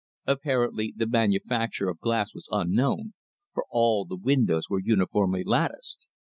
Apparently 0.25 0.95
the 0.97 1.05
manufacture 1.05 1.87
of 1.87 1.99
glass 1.99 2.33
was 2.33 2.47
unknown, 2.51 3.13
for 3.53 3.65
all 3.69 4.03
the 4.03 4.15
windows 4.17 4.67
were 4.67 4.81
uniformly 4.81 5.43
latticed. 5.45 6.07